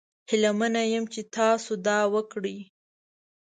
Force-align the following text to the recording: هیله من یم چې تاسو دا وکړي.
هیله 0.29 0.51
من 0.59 0.73
یم 0.93 1.05
چې 1.13 1.21
تاسو 1.37 1.71
دا 1.87 1.99
وکړي. 2.13 2.57